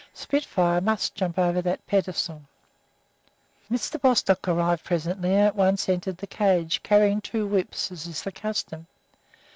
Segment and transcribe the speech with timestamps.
[0.15, 2.41] Spitfire must jump over that pedestal.
[3.69, 4.01] Mr.
[4.01, 8.31] Bostock arrived presently, and at once entered the cage, carrying two whips, as is the
[8.31, 8.87] custom.